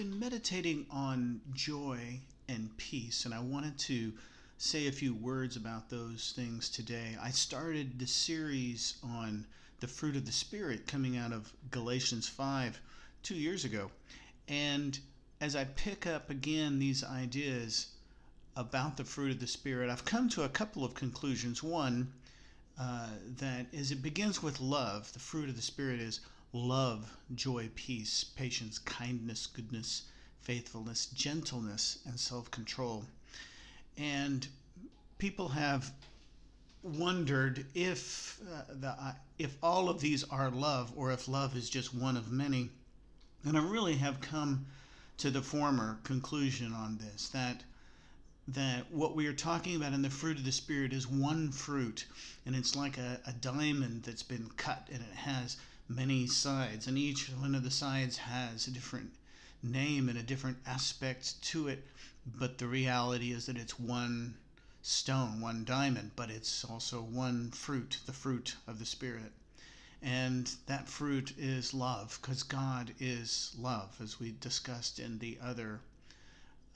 been 0.00 0.18
meditating 0.18 0.86
on 0.90 1.38
joy 1.52 2.18
and 2.48 2.74
peace, 2.78 3.26
and 3.26 3.34
I 3.34 3.40
wanted 3.40 3.76
to 3.80 4.14
say 4.56 4.86
a 4.86 4.92
few 4.92 5.12
words 5.12 5.56
about 5.56 5.90
those 5.90 6.32
things 6.34 6.70
today. 6.70 7.18
I 7.20 7.28
started 7.28 7.98
the 7.98 8.06
series 8.06 8.94
on 9.04 9.44
the 9.80 9.86
fruit 9.86 10.16
of 10.16 10.24
the 10.24 10.32
Spirit 10.32 10.86
coming 10.86 11.18
out 11.18 11.34
of 11.34 11.52
Galatians 11.70 12.26
5 12.26 12.80
two 13.22 13.34
years 13.34 13.66
ago. 13.66 13.90
And 14.48 14.98
as 15.38 15.54
I 15.54 15.64
pick 15.64 16.06
up 16.06 16.30
again 16.30 16.78
these 16.78 17.04
ideas 17.04 17.88
about 18.56 18.96
the 18.96 19.04
fruit 19.04 19.32
of 19.32 19.40
the 19.40 19.46
Spirit, 19.46 19.90
I've 19.90 20.06
come 20.06 20.30
to 20.30 20.44
a 20.44 20.48
couple 20.48 20.82
of 20.82 20.94
conclusions. 20.94 21.62
One, 21.62 22.10
uh, 22.80 23.08
that 23.36 23.66
is, 23.70 23.90
it 23.90 24.02
begins 24.02 24.42
with 24.42 24.62
love. 24.62 25.12
The 25.12 25.18
fruit 25.18 25.50
of 25.50 25.56
the 25.56 25.62
Spirit 25.62 26.00
is 26.00 26.20
love, 26.52 27.16
joy, 27.34 27.70
peace, 27.74 28.24
patience, 28.24 28.78
kindness, 28.78 29.46
goodness, 29.46 30.02
faithfulness, 30.40 31.06
gentleness, 31.06 31.98
and 32.06 32.18
self 32.18 32.50
control. 32.50 33.04
And 33.96 34.46
people 35.18 35.48
have 35.48 35.92
wondered 36.82 37.66
if 37.74 38.40
uh, 38.52 38.62
the 38.80 38.88
uh, 38.88 39.12
if 39.38 39.56
all 39.62 39.88
of 39.88 40.00
these 40.00 40.24
are 40.24 40.50
love 40.50 40.92
or 40.96 41.12
if 41.12 41.28
love 41.28 41.56
is 41.56 41.70
just 41.70 41.94
one 41.94 42.16
of 42.16 42.32
many. 42.32 42.70
And 43.44 43.56
I 43.56 43.62
really 43.62 43.96
have 43.96 44.20
come 44.20 44.66
to 45.18 45.30
the 45.30 45.42
former 45.42 45.98
conclusion 46.02 46.72
on 46.72 46.98
this 46.98 47.28
that 47.28 47.62
that 48.48 48.90
what 48.90 49.14
we 49.14 49.26
are 49.26 49.34
talking 49.34 49.76
about 49.76 49.92
in 49.92 50.02
the 50.02 50.10
fruit 50.10 50.38
of 50.38 50.44
the 50.44 50.52
spirit 50.52 50.92
is 50.92 51.06
one 51.06 51.52
fruit 51.52 52.06
and 52.46 52.56
it's 52.56 52.74
like 52.74 52.98
a, 52.98 53.20
a 53.26 53.32
diamond 53.32 54.02
that's 54.02 54.22
been 54.22 54.50
cut 54.56 54.88
and 54.90 55.02
it 55.02 55.14
has 55.14 55.56
many 55.90 56.26
sides 56.26 56.86
and 56.86 56.96
each 56.96 57.28
one 57.40 57.54
of 57.54 57.62
the 57.62 57.70
sides 57.70 58.16
has 58.16 58.66
a 58.66 58.70
different 58.70 59.10
name 59.62 60.08
and 60.08 60.16
a 60.16 60.22
different 60.22 60.56
aspect 60.66 61.42
to 61.42 61.68
it 61.68 61.84
but 62.38 62.58
the 62.58 62.66
reality 62.66 63.32
is 63.32 63.46
that 63.46 63.58
it's 63.58 63.78
one 63.78 64.34
stone, 64.82 65.40
one 65.40 65.64
diamond, 65.64 66.10
but 66.16 66.30
it's 66.30 66.64
also 66.64 67.02
one 67.02 67.50
fruit, 67.50 67.98
the 68.06 68.12
fruit 68.12 68.56
of 68.66 68.78
the 68.78 68.86
Spirit. 68.86 69.32
And 70.02 70.50
that 70.66 70.88
fruit 70.88 71.34
is 71.36 71.74
love, 71.74 72.18
because 72.20 72.42
God 72.42 72.94
is 72.98 73.54
love, 73.58 73.96
as 74.02 74.18
we 74.18 74.32
discussed 74.32 74.98
in 74.98 75.18
the 75.18 75.38
other 75.42 75.80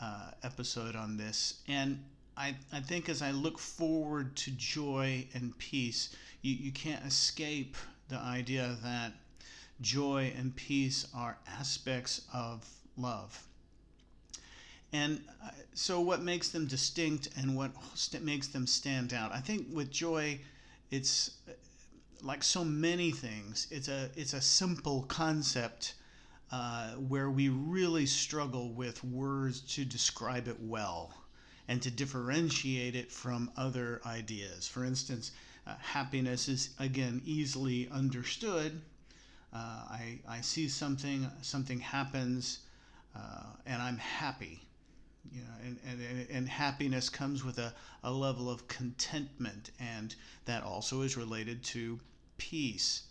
uh, 0.00 0.33
episode 0.42 0.97
on 0.97 1.16
this. 1.16 1.60
And 1.66 2.05
I, 2.36 2.56
I 2.72 2.81
think 2.81 3.08
as 3.08 3.22
I 3.22 3.31
look 3.31 3.58
forward 3.58 4.36
to 4.36 4.50
joy 4.50 5.27
and 5.33 5.56
peace, 5.58 6.14
you, 6.42 6.55
you 6.55 6.72
can't 6.72 7.05
escape 7.06 7.77
the 8.08 8.19
idea 8.19 8.77
that 8.83 9.12
joy 9.80 10.33
and 10.36 10.55
peace 10.55 11.06
are 11.14 11.38
aspects 11.47 12.22
of 12.33 12.69
love. 12.97 13.42
And 14.92 15.22
uh, 15.44 15.50
so, 15.74 16.00
what 16.00 16.22
makes 16.22 16.50
them 16.50 16.66
distinct 16.66 17.28
and 17.36 17.56
what 17.56 17.72
makes 18.22 18.48
them 18.48 18.66
stand 18.66 19.12
out? 19.12 19.32
I 19.32 19.41
think 19.41 19.66
with 19.72 19.91
joy, 19.91 20.38
it's 20.91 21.32
uh, 21.48 21.52
like 22.22 22.44
so 22.44 22.64
many 22.64 23.10
things. 23.10 23.66
It's 23.70 23.88
a 23.88 24.10
it's 24.14 24.34
a 24.34 24.41
simple 24.41 25.02
concept 25.02 25.94
uh, 26.52 26.91
where 26.92 27.28
we 27.28 27.48
really 27.48 28.06
struggle 28.06 28.70
with 28.70 29.02
words 29.02 29.60
to 29.60 29.84
describe 29.84 30.47
it 30.47 30.60
well 30.60 31.12
and 31.66 31.82
to 31.82 31.91
differentiate 31.91 32.94
it 32.94 33.10
from 33.10 33.50
other 33.56 34.00
ideas. 34.06 34.69
For 34.69 34.84
instance, 34.84 35.32
uh, 35.66 35.74
happiness 35.80 36.48
is 36.48 36.70
again 36.78 37.22
easily 37.24 37.88
understood. 37.90 38.80
Uh, 39.52 39.56
I, 39.88 40.18
I 40.28 40.40
see 40.40 40.68
something, 40.68 41.30
something 41.42 41.78
happens, 41.78 42.60
uh, 43.14 43.44
and 43.66 43.80
I'm 43.80 43.98
happy 43.98 44.60
you 45.32 45.40
know, 45.40 45.54
and, 45.64 45.78
and, 45.88 46.26
and 46.30 46.48
happiness 46.48 47.08
comes 47.08 47.44
with 47.44 47.58
a, 47.58 47.72
a 48.02 48.10
level 48.10 48.50
of 48.50 48.68
contentment, 48.68 49.70
and 49.80 50.14
that 50.44 50.62
also 50.62 51.03
is 51.03 51.16
related 51.16 51.62
to 51.64 51.98
peace. 52.36 53.04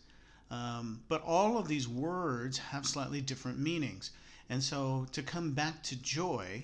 Um, 0.52 1.02
but 1.10 1.24
all 1.24 1.58
of 1.58 1.68
these 1.68 1.88
words 1.88 2.58
have 2.58 2.86
slightly 2.86 3.22
different 3.22 3.60
meanings. 3.60 4.12
And 4.50 4.62
so 4.62 5.08
to 5.12 5.24
come 5.24 5.52
back 5.52 5.82
to 5.84 5.96
joy, 5.96 6.64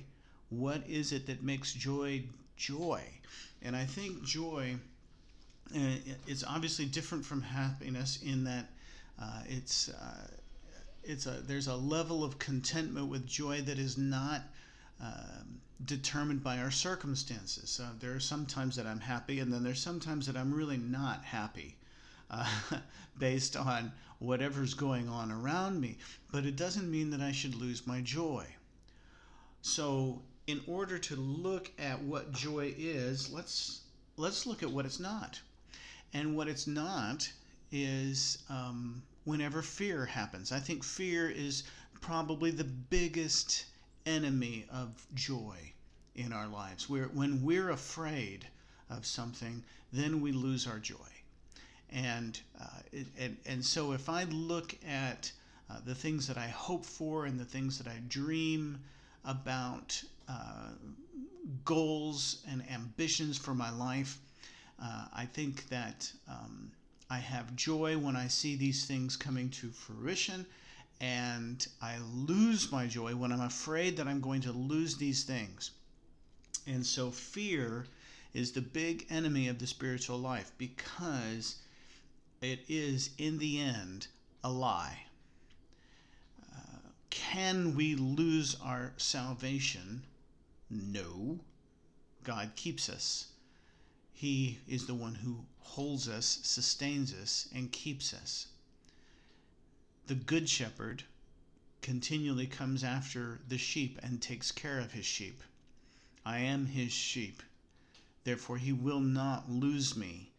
what 0.50 0.84
is 0.88 1.12
it 1.12 1.26
that 1.28 1.44
makes 1.44 1.74
joy 1.74 2.24
joy? 2.56 3.02
And 3.62 3.76
I 3.76 3.86
think 3.86 4.24
joy 4.24 4.76
is 6.28 6.44
obviously 6.44 6.86
different 6.86 7.26
from 7.26 7.42
happiness 7.42 8.20
in 8.24 8.44
that 8.46 8.70
uh, 9.22 9.42
it's 9.48 9.90
uh, 9.90 10.28
it's 11.04 11.26
a 11.26 11.42
there's 11.48 11.68
a 11.68 11.76
level 11.76 12.24
of 12.24 12.40
contentment 12.40 13.08
with 13.08 13.26
joy 13.28 13.62
that 13.62 13.78
is 13.78 13.98
not 13.98 14.44
um, 15.02 15.60
determined 15.86 16.44
by 16.44 16.58
our 16.60 16.72
circumstances. 16.72 17.80
Uh, 17.84 17.90
there 18.00 18.14
are 18.14 18.20
some 18.20 18.46
times 18.46 18.76
that 18.76 18.86
I'm 18.86 19.00
happy, 19.00 19.40
and 19.40 19.52
then 19.52 19.64
there's 19.64 19.82
some 19.82 20.00
times 20.00 20.26
that 20.28 20.36
I'm 20.36 20.54
really 20.54 20.78
not 20.78 21.24
happy. 21.24 21.76
Uh, 22.30 22.48
based 23.18 23.58
on 23.58 23.92
whatever's 24.20 24.74
going 24.74 25.10
on 25.10 25.32
around 25.32 25.82
me, 25.82 25.98
but 26.32 26.46
it 26.46 26.56
doesn't 26.56 26.90
mean 26.90 27.10
that 27.10 27.22
I 27.22 27.32
should 27.32 27.56
lose 27.56 27.88
my 27.88 28.02
joy. 28.02 28.46
So, 29.62 30.22
in 30.48 30.62
order 30.68 30.98
to 31.00 31.16
look 31.16 31.72
at 31.78 32.02
what 32.02 32.32
joy 32.32 32.74
is, 32.78 33.32
let's 33.32 33.82
let's 34.16 34.46
look 34.46 34.64
at 34.64 34.72
what 34.72 34.86
it's 34.86 35.00
not. 35.00 35.42
And 36.14 36.36
what 36.36 36.48
it's 36.48 36.68
not 36.68 37.32
is 37.72 38.40
um, 38.50 39.04
whenever 39.26 39.62
fear 39.62 40.06
happens. 40.06 40.52
I 40.52 40.60
think 40.60 40.84
fear 40.84 41.30
is 41.30 41.64
probably 42.02 42.52
the 42.52 42.64
biggest 42.64 43.66
enemy 44.06 44.66
of 44.72 45.06
joy 45.14 45.74
in 46.16 46.34
our 46.34 46.48
lives. 46.48 46.90
We're, 46.90 47.08
when 47.08 47.44
we're 47.44 47.70
afraid 47.70 48.48
of 48.90 49.06
something, 49.06 49.64
then 49.94 50.22
we 50.22 50.32
lose 50.32 50.68
our 50.68 50.80
joy. 50.80 50.96
And, 51.92 52.40
uh, 52.60 52.66
it, 52.92 53.08
and, 53.18 53.38
and 53.46 53.66
so 53.66 53.94
if 53.94 54.10
I 54.10 54.24
look 54.26 54.76
at 54.88 55.32
uh, 55.70 55.78
the 55.86 55.96
things 55.96 56.28
that 56.28 56.38
I 56.38 56.48
hope 56.48 56.86
for 56.86 57.26
and 57.26 57.40
the 57.40 57.46
things 57.46 57.78
that 57.78 57.88
I 57.88 58.00
dream 58.08 58.80
about, 59.26 60.02
uh, 60.28 60.70
goals 61.66 62.44
and 62.48 62.64
ambitions 62.72 63.38
for 63.38 63.54
my 63.54 63.72
life, 63.72 64.20
uh, 64.82 65.06
I 65.14 65.26
think 65.26 65.68
that 65.70 66.12
um, 66.28 66.72
I 67.10 67.18
have 67.18 67.56
joy 67.56 67.98
when 67.98 68.16
I 68.16 68.28
see 68.28 68.56
these 68.56 68.86
things 68.86 69.16
coming 69.18 69.50
to 69.50 69.70
fruition 69.70 70.46
and 71.02 71.66
I 71.82 71.98
lose 72.14 72.72
my 72.72 72.88
joy 72.88 73.16
when 73.16 73.32
I'm 73.32 73.42
afraid 73.42 73.98
that 73.98 74.08
I'm 74.08 74.20
going 74.20 74.42
to 74.42 74.52
lose 74.52 74.98
these 74.98 75.24
things. 75.24 75.72
And 76.68 76.86
so 76.86 77.10
fear 77.10 77.88
is 78.34 78.52
the 78.52 78.62
big 78.62 79.06
enemy 79.10 79.48
of 79.48 79.60
the 79.60 79.68
spiritual 79.68 80.18
life 80.18 80.52
because 80.58 81.56
it 82.42 82.60
is, 82.68 83.10
in 83.18 83.40
the 83.40 83.60
end, 83.60 84.08
a 84.44 84.52
lie. 84.52 85.04
Uh, 86.54 86.90
can 87.10 87.76
we 87.76 87.96
lose 87.96 88.56
our 88.62 88.94
salvation? 88.98 90.04
No. 90.70 91.40
God 92.24 92.52
keeps 92.56 92.90
us. 92.90 93.28
He 94.20 94.60
is 94.68 94.86
the 94.86 94.94
one 94.94 95.16
who 95.16 95.46
holds 95.60 96.10
us, 96.10 96.40
sustains 96.44 97.14
us, 97.14 97.48
and 97.54 97.72
keeps 97.72 98.14
us 98.14 98.48
the 100.10 100.16
good 100.16 100.50
shepherd 100.50 101.04
continually 101.84 102.48
comes 102.48 102.84
after 102.84 103.40
the 103.48 103.60
sheep 103.60 104.00
and 104.02 104.20
takes 104.20 104.52
care 104.52 104.80
of 104.80 104.94
his 104.94 105.06
sheep. 105.06 105.44
I 106.26 106.40
am 106.40 106.66
his 106.66 106.92
sheep. 106.92 107.44
Therefore, 108.24 108.58
he 108.58 108.74
will 108.74 109.02
not 109.02 109.52
lose 109.52 109.96
me. 109.96 110.32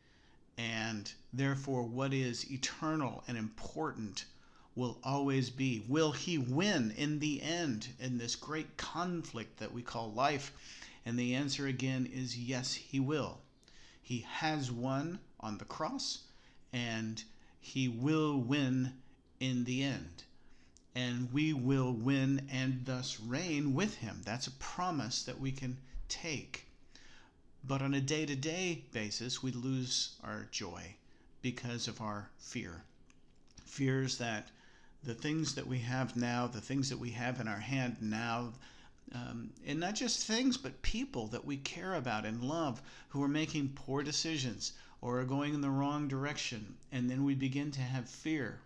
And 0.58 1.12
therefore, 1.32 1.84
what 1.84 2.12
is 2.12 2.50
eternal 2.50 3.22
and 3.28 3.38
important 3.38 4.24
will 4.74 4.98
always 5.04 5.50
be 5.50 5.84
will 5.86 6.10
he 6.10 6.36
win 6.36 6.90
in 6.96 7.20
the 7.20 7.40
end 7.40 7.90
in 8.00 8.18
this 8.18 8.34
great 8.34 8.76
conflict 8.76 9.58
that 9.58 9.72
we 9.72 9.82
call 9.82 10.10
life? 10.10 10.52
And 11.06 11.16
the 11.16 11.36
answer 11.36 11.68
again 11.68 12.06
is 12.06 12.36
yes, 12.36 12.74
he 12.74 12.98
will. 12.98 13.38
He 14.10 14.26
has 14.28 14.72
won 14.72 15.20
on 15.38 15.58
the 15.58 15.64
cross, 15.64 16.24
and 16.72 17.22
he 17.60 17.86
will 17.86 18.40
win 18.40 18.94
in 19.38 19.62
the 19.62 19.84
end. 19.84 20.24
And 20.96 21.32
we 21.32 21.52
will 21.52 21.92
win 21.92 22.48
and 22.50 22.86
thus 22.86 23.20
reign 23.20 23.72
with 23.72 23.98
him. 23.98 24.22
That's 24.24 24.48
a 24.48 24.58
promise 24.58 25.22
that 25.22 25.38
we 25.38 25.52
can 25.52 25.78
take. 26.08 26.66
But 27.62 27.82
on 27.82 27.94
a 27.94 28.00
day 28.00 28.26
to 28.26 28.34
day 28.34 28.82
basis, 28.90 29.44
we 29.44 29.52
lose 29.52 30.16
our 30.24 30.48
joy 30.50 30.96
because 31.40 31.86
of 31.86 32.00
our 32.00 32.30
fear. 32.36 32.82
Fears 33.64 34.18
that 34.18 34.48
the 35.04 35.14
things 35.14 35.54
that 35.54 35.68
we 35.68 35.78
have 35.78 36.16
now, 36.16 36.48
the 36.48 36.60
things 36.60 36.88
that 36.88 36.98
we 36.98 37.10
have 37.10 37.38
in 37.38 37.46
our 37.46 37.60
hand 37.60 37.98
now, 38.00 38.54
um, 39.14 39.50
and 39.66 39.80
not 39.80 39.94
just 39.94 40.26
things, 40.26 40.56
but 40.56 40.82
people 40.82 41.26
that 41.28 41.44
we 41.44 41.56
care 41.56 41.94
about 41.94 42.24
and 42.24 42.42
love 42.42 42.80
who 43.08 43.22
are 43.22 43.28
making 43.28 43.70
poor 43.74 44.02
decisions 44.02 44.72
or 45.00 45.20
are 45.20 45.24
going 45.24 45.54
in 45.54 45.60
the 45.60 45.70
wrong 45.70 46.08
direction. 46.08 46.76
And 46.92 47.10
then 47.10 47.24
we 47.24 47.34
begin 47.34 47.70
to 47.72 47.80
have 47.80 48.08
fear 48.08 48.60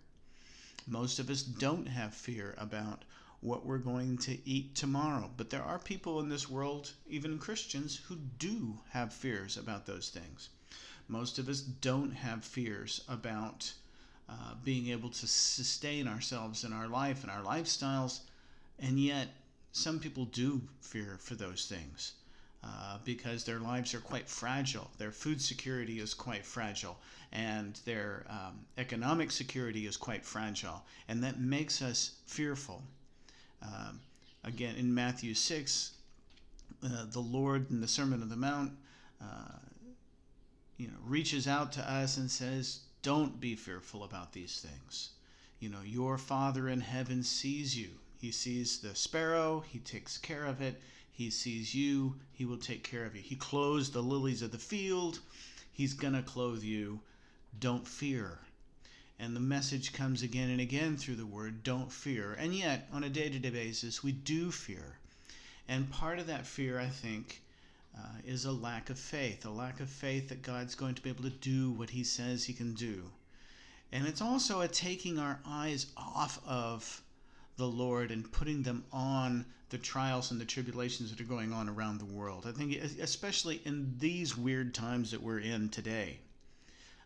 most 0.87 1.19
of 1.19 1.31
us 1.31 1.43
don't 1.43 1.87
have 1.87 2.13
fear 2.13 2.55
about 2.59 3.05
what 3.41 3.65
we're 3.65 3.79
going 3.79 4.19
to 4.19 4.39
eat 4.49 4.75
tomorrow. 4.75 5.31
But 5.37 5.51
there 5.51 5.63
are 5.63 5.79
people 5.79 6.21
in 6.21 6.29
this 6.29 6.51
world, 6.51 6.93
even 7.09 7.39
Christians, 7.39 7.97
who 7.97 8.17
do 8.17 8.81
have 8.91 9.13
fears 9.13 9.57
about 9.57 9.87
those 9.87 10.11
things. 10.11 10.51
Most 11.09 11.39
of 11.39 11.49
us 11.49 11.61
don't 11.61 12.13
have 12.13 12.45
fears 12.45 13.03
about 13.09 13.73
uh, 14.29 14.55
being 14.63 14.89
able 14.89 15.11
to 15.11 15.27
sustain 15.27 16.07
ourselves 16.09 16.65
in 16.65 16.73
our 16.73 16.89
life 16.89 17.23
and 17.23 17.31
our 17.31 17.43
lifestyles, 17.43 18.21
and 18.79 18.99
yet 18.99 19.29
some 19.75 19.99
people 19.99 20.25
do 20.27 20.63
fear 20.81 21.19
for 21.19 21.35
those 21.35 21.67
things. 21.67 22.13
Uh, 22.63 22.97
because 23.05 23.45
their 23.45 23.59
lives 23.59 23.93
are 23.93 24.01
quite 24.01 24.27
fragile. 24.27 24.91
Their 24.97 25.11
food 25.11 25.43
security 25.43 25.99
is 26.01 26.15
quite 26.15 26.47
fragile, 26.47 26.97
and 27.31 27.79
their 27.85 28.25
um, 28.31 28.61
economic 28.79 29.31
security 29.31 29.85
is 29.85 29.99
quite 29.99 30.25
fragile, 30.25 30.83
and 31.07 31.23
that 31.23 31.39
makes 31.39 31.83
us 31.83 32.13
fearful. 32.25 32.83
Um, 33.61 34.01
again, 34.45 34.77
in 34.77 34.95
Matthew 34.95 35.35
6, 35.35 35.93
uh, 36.83 37.05
the 37.11 37.21
Lord 37.21 37.71
in 37.71 37.83
the 37.83 37.89
Sermon 37.89 38.23
on 38.23 38.31
the 38.31 38.37
Mount, 38.37 38.73
uh, 39.21 39.59
you 40.79 40.87
know, 40.87 40.99
reaches 41.05 41.47
out 41.47 41.71
to 41.73 41.91
us 41.91 42.17
and 42.17 42.31
says, 42.31 42.81
"Don't 43.03 43.41
be 43.41 43.57
fearful 43.57 44.05
about 44.05 44.33
these 44.33 44.59
things. 44.59 45.11
You 45.61 45.69
know, 45.69 45.83
your 45.83 46.17
Father 46.17 46.67
in 46.71 46.81
heaven 46.81 47.23
sees 47.23 47.77
you. 47.77 48.01
He 48.25 48.33
sees 48.33 48.79
the 48.79 48.95
sparrow. 48.95 49.61
He 49.69 49.81
takes 49.81 50.17
care 50.17 50.47
of 50.47 50.63
it. 50.63 50.81
He 51.13 51.29
sees 51.29 51.75
you. 51.75 52.19
He 52.33 52.47
will 52.47 52.57
take 52.57 52.83
care 52.83 53.05
of 53.05 53.15
you. 53.15 53.21
He 53.21 53.37
clothes 53.37 53.91
the 53.91 54.03
lilies 54.03 54.41
of 54.41 54.51
the 54.51 54.57
field. 54.57 55.21
He's 55.71 55.93
gonna 55.93 56.23
clothe 56.23 56.63
you. 56.63 57.03
Don't 57.61 57.87
fear." 57.87 58.39
And 59.19 59.37
the 59.37 59.41
message 59.41 59.93
comes 59.93 60.23
again 60.23 60.49
and 60.49 60.59
again 60.59 60.97
through 60.97 61.17
the 61.17 61.27
word, 61.27 61.63
don't 61.63 61.93
fear. 61.93 62.33
And 62.33 62.57
yet, 62.57 62.89
on 62.91 63.05
a 63.05 63.11
day 63.11 63.29
to 63.29 63.39
day 63.39 63.51
basis, 63.51 64.03
we 64.03 64.13
do 64.13 64.51
fear. 64.51 64.97
And 65.69 65.91
part 65.91 66.19
of 66.19 66.27
that 66.29 66.47
fear, 66.47 66.81
I 66.81 66.89
think, 66.89 67.43
uh, 67.95 68.23
is 68.25 68.47
a 68.47 68.53
lack 68.53 68.89
of 68.89 68.99
faith, 68.99 69.45
a 69.45 69.51
lack 69.51 69.81
of 69.81 69.91
faith 69.91 70.31
that 70.31 70.41
God's 70.41 70.75
going 70.75 70.95
to 70.95 71.03
be 71.03 71.11
able 71.11 71.25
to 71.25 71.29
do 71.29 71.73
what 71.73 71.91
He 71.91 72.05
says 72.05 72.47
He 72.47 72.55
can 72.55 72.73
do. 72.73 73.13
And 73.93 74.07
it's 74.07 74.23
also 74.23 74.63
a 74.63 74.69
taking 74.69 75.19
our 75.19 75.41
eyes 75.45 75.89
off 75.95 76.41
of 76.47 77.03
the 77.57 77.67
Lord 77.67 78.11
and 78.11 78.31
putting 78.31 78.63
them 78.63 78.85
on 78.93 79.47
the 79.71 79.79
trials 79.79 80.31
and 80.31 80.41
the 80.41 80.45
tribulations 80.45 81.11
that 81.11 81.21
are 81.21 81.25
going 81.25 81.53
on 81.53 81.69
around 81.69 81.99
the 81.99 82.05
world. 82.05 82.47
I 82.47 82.53
think, 82.53 82.75
especially 83.01 83.61
in 83.65 83.95
these 83.99 84.37
weird 84.37 84.75
times 84.75 85.11
that 85.11 85.23
we're 85.23 85.41
in 85.41 85.69
today 85.69 86.19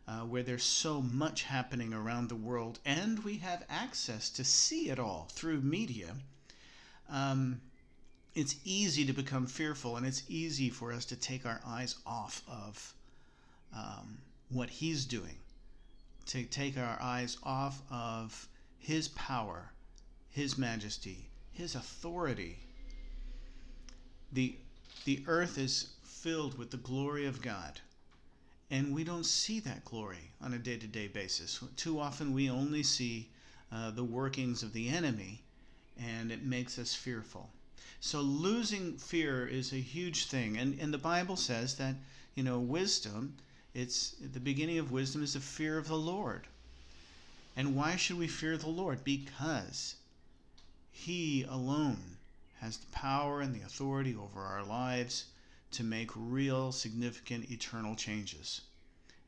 uh, 0.08 0.20
where 0.20 0.42
there's 0.42 0.64
so 0.64 1.02
much 1.02 1.42
happening 1.42 1.92
around 1.92 2.28
the 2.28 2.34
world, 2.34 2.78
and 2.86 3.22
we 3.24 3.36
have 3.36 3.62
access 3.68 4.30
to 4.30 4.42
see 4.42 4.88
it 4.88 4.98
all 4.98 5.28
through 5.32 5.60
media, 5.60 6.14
um, 7.10 7.60
it's 8.34 8.56
easy 8.64 9.04
to 9.04 9.12
become 9.12 9.46
fearful, 9.46 9.98
and 9.98 10.06
it's 10.06 10.22
easy 10.28 10.70
for 10.70 10.92
us 10.92 11.04
to 11.04 11.16
take 11.16 11.44
our 11.44 11.60
eyes 11.66 11.96
off 12.06 12.42
of 12.48 12.94
um, 13.76 14.18
what 14.48 14.70
He's 14.70 15.04
doing, 15.04 15.36
to 16.26 16.44
take 16.44 16.78
our 16.78 16.96
eyes 17.02 17.36
off 17.42 17.82
of 17.90 18.48
His 18.78 19.08
power, 19.08 19.72
His 20.38 20.56
majesty, 20.56 21.26
His 21.52 21.74
authority. 21.74 22.58
The, 24.32 24.54
the 25.04 25.24
earth 25.26 25.58
is 25.58 25.88
filled 26.02 26.56
with 26.56 26.70
the 26.70 26.76
glory 26.76 27.26
of 27.26 27.42
God 27.42 27.80
and 28.70 28.94
we 28.94 29.02
don't 29.02 29.24
see 29.24 29.60
that 29.60 29.84
glory 29.84 30.30
on 30.42 30.52
a 30.52 30.58
day 30.58 30.76
to 30.76 30.86
day 30.86 31.08
basis. 31.08 31.60
Too 31.76 31.98
often 31.98 32.34
we 32.34 32.50
only 32.50 32.82
see 32.82 33.28
uh, 33.72 33.90
the 33.90 34.04
workings 34.04 34.62
of 34.62 34.72
the 34.72 34.88
enemy, 34.88 35.42
and 35.98 36.30
it 36.30 36.44
makes 36.44 36.78
us 36.78 36.94
fearful. 36.94 37.50
So 38.00 38.20
losing 38.20 38.98
fear 38.98 39.46
is 39.46 39.72
a 39.72 39.76
huge 39.76 40.26
thing. 40.26 40.58
And, 40.58 40.78
and 40.80 40.92
the 40.92 40.98
Bible 40.98 41.36
says 41.36 41.76
that, 41.76 41.94
you 42.34 42.42
know, 42.42 42.58
wisdom, 42.60 43.36
it's 43.74 44.10
the 44.10 44.40
beginning 44.40 44.78
of 44.78 44.92
wisdom 44.92 45.22
is 45.22 45.32
the 45.32 45.40
fear 45.40 45.78
of 45.78 45.88
the 45.88 45.96
Lord. 45.96 46.46
And 47.56 47.74
why 47.74 47.96
should 47.96 48.18
we 48.18 48.28
fear 48.28 48.56
the 48.56 48.68
Lord? 48.68 49.02
Because 49.02 49.96
He 50.92 51.42
alone 51.42 52.18
has 52.60 52.78
the 52.78 52.86
power 52.86 53.40
and 53.40 53.54
the 53.54 53.60
authority 53.60 54.16
over 54.16 54.42
our 54.42 54.64
lives 54.64 55.26
to 55.70 55.84
make 55.84 56.10
real, 56.14 56.72
significant, 56.72 57.50
eternal 57.50 57.94
changes. 57.94 58.62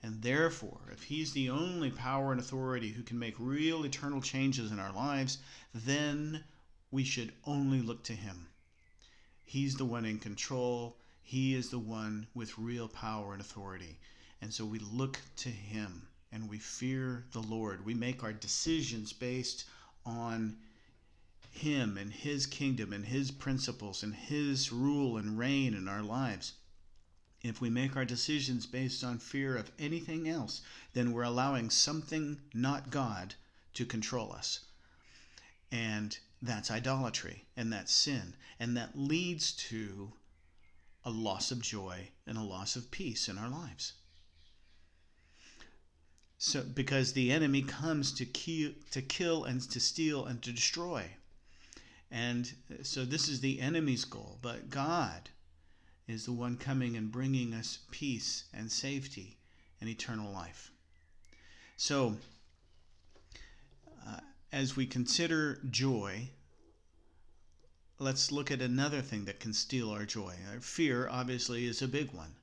And 0.03 0.23
therefore, 0.23 0.89
if 0.91 1.05
He's 1.05 1.33
the 1.33 1.51
only 1.51 1.91
power 1.91 2.33
and 2.33 2.41
authority 2.41 2.93
who 2.93 3.03
can 3.03 3.19
make 3.19 3.35
real, 3.39 3.85
eternal 3.85 4.23
changes 4.23 4.73
in 4.73 4.79
our 4.79 4.93
lives, 4.93 5.39
then 5.75 6.45
we 6.91 7.05
should 7.05 7.33
only 7.45 7.83
look 7.83 8.03
to 8.05 8.15
Him. 8.15 8.49
He's 9.45 9.77
the 9.77 9.85
one 9.85 10.07
in 10.07 10.19
control, 10.19 10.97
He 11.23 11.55
is 11.55 11.69
the 11.69 11.79
one 11.79 12.27
with 12.35 12.59
real 12.59 12.89
power 12.89 13.33
and 13.33 13.41
authority. 13.41 13.99
And 14.41 14.55
so 14.55 14.65
we 14.65 14.79
look 14.79 15.21
to 15.37 15.51
Him 15.51 16.09
and 16.33 16.49
we 16.49 16.59
fear 16.59 17.27
the 17.33 17.43
Lord. 17.43 17.85
We 17.85 17.95
make 17.95 18.23
our 18.23 18.33
decisions 18.33 19.13
based 19.13 19.67
on 20.07 20.57
him 21.53 21.99
and 21.99 22.13
His 22.13 22.47
kingdom 22.47 22.93
and 22.93 23.05
His 23.05 23.31
principles 23.31 24.03
and 24.03 24.15
His 24.15 24.73
rule 24.73 25.17
and 25.17 25.39
reign 25.39 25.75
in 25.75 25.89
our 25.89 26.03
lives. 26.03 26.55
If 27.43 27.61
we 27.61 27.69
make 27.69 27.97
our 27.97 28.05
decisions 28.05 28.67
based 28.67 29.03
on 29.03 29.19
fear 29.19 29.57
of 29.57 29.73
anything 29.79 30.29
else, 30.29 30.63
then 30.93 31.13
we're 31.13 31.23
allowing 31.23 31.69
something 31.69 32.41
not 32.55 32.91
God 32.91 33.35
to 33.75 33.85
control 33.85 34.33
us. 34.33 34.61
And 35.73 36.19
that's 36.41 36.71
idolatry 36.71 37.47
and 37.57 37.73
that's 37.73 37.93
sin. 37.93 38.37
And 38.59 38.77
that 38.77 38.99
leads 38.99 39.53
to 39.69 40.13
a 41.05 41.11
loss 41.11 41.51
of 41.51 41.61
joy 41.61 42.11
and 42.27 42.39
a 42.39 42.43
loss 42.43 42.77
of 42.77 42.91
peace 42.91 43.29
in 43.29 43.39
our 43.39 43.49
lives. 43.49 43.95
So, 46.39 46.63
because 46.63 47.13
the 47.13 47.33
enemy 47.33 47.63
comes 47.63 48.13
to 48.13 48.25
to 48.25 49.03
kill 49.03 49.45
and 49.45 49.61
to 49.71 49.81
steal 49.81 50.25
and 50.25 50.41
to 50.43 50.53
destroy. 50.53 51.11
And 52.11 52.53
so 52.83 53.05
this 53.05 53.29
is 53.29 53.41
the 53.41 53.61
enemy's 53.61 54.05
goal, 54.05 54.39
but 54.43 54.69
God 54.69 55.31
is 56.09 56.27
the 56.27 56.33
one 56.33 56.57
coming 56.57 56.97
and 56.97 57.13
bringing 57.13 57.55
us 57.55 57.79
peace 57.91 58.45
and 58.53 58.71
safety 58.71 59.39
and 59.81 59.89
eternal 59.89 60.33
life. 60.33 60.73
So, 61.77 62.17
uh, 64.07 64.21
as 64.53 64.77
we 64.77 64.87
consider 64.87 65.61
joy, 65.71 66.31
let's 67.99 68.33
look 68.33 68.51
at 68.51 68.61
another 68.61 69.01
thing 69.03 69.25
that 69.27 69.41
can 69.41 69.53
steal 69.53 69.91
our 69.91 70.05
joy. 70.05 70.35
Uh, 70.49 70.61
fear, 70.61 71.09
obviously, 71.09 71.67
is 71.67 71.81
a 71.81 71.89
big 71.89 72.13
one. 72.13 72.35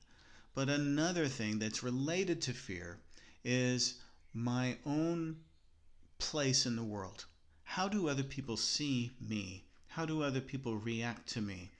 But 0.54 0.68
another 0.68 1.28
thing 1.28 1.58
that's 1.58 1.82
related 1.82 2.40
to 2.42 2.52
fear 2.52 2.98
is 3.44 4.00
my 4.32 4.78
own 4.86 5.36
place 6.18 6.66
in 6.66 6.74
the 6.74 6.82
world. 6.82 7.26
How 7.78 7.86
do 7.86 8.08
other 8.08 8.24
people 8.24 8.56
see 8.56 9.12
me? 9.20 9.62
How 9.86 10.04
do 10.04 10.20
other 10.20 10.40
people 10.40 10.76
react 10.76 11.28
to 11.28 11.40
me? 11.40 11.70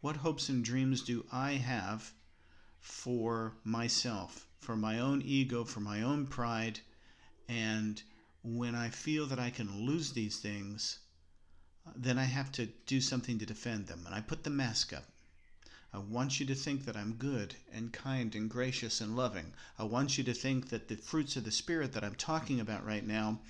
What 0.00 0.18
hopes 0.18 0.48
and 0.48 0.64
dreams 0.64 1.02
do 1.02 1.26
I 1.32 1.54
have 1.54 2.12
for 2.78 3.56
myself, 3.64 4.46
for 4.60 4.76
my 4.76 5.00
own 5.00 5.20
ego, 5.20 5.64
for 5.64 5.80
my 5.80 6.00
own 6.00 6.28
pride? 6.28 6.78
And 7.48 8.00
when 8.44 8.76
I 8.76 8.90
feel 8.90 9.26
that 9.26 9.40
I 9.40 9.50
can 9.50 9.84
lose 9.84 10.12
these 10.12 10.38
things, 10.38 11.00
then 11.96 12.20
I 12.20 12.26
have 12.26 12.52
to 12.52 12.66
do 12.86 13.00
something 13.00 13.40
to 13.40 13.44
defend 13.44 13.88
them. 13.88 14.06
And 14.06 14.14
I 14.14 14.20
put 14.20 14.44
the 14.44 14.50
mask 14.50 14.92
up. 14.92 15.06
I 15.92 15.98
want 15.98 16.38
you 16.38 16.46
to 16.46 16.54
think 16.54 16.84
that 16.84 16.96
I'm 16.96 17.14
good 17.14 17.56
and 17.72 17.92
kind 17.92 18.32
and 18.36 18.48
gracious 18.48 19.00
and 19.00 19.16
loving. 19.16 19.54
I 19.76 19.82
want 19.82 20.18
you 20.18 20.22
to 20.22 20.34
think 20.34 20.68
that 20.68 20.86
the 20.86 20.94
fruits 20.94 21.34
of 21.34 21.42
the 21.42 21.50
Spirit 21.50 21.94
that 21.94 22.04
I'm 22.04 22.14
talking 22.14 22.60
about 22.60 22.86
right 22.86 23.04
now 23.04 23.40